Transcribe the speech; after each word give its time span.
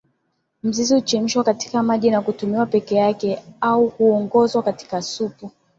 Mzizi 0.63 0.93
huchemshwa 0.95 1.43
katika 1.43 1.83
maji 1.83 2.11
na 2.11 2.21
kutumiwa 2.21 2.65
peke 2.65 2.95
yake 2.95 3.39
au 3.61 3.87
huongezwa 3.89 4.63
katika 4.63 5.01
supu 5.01 5.51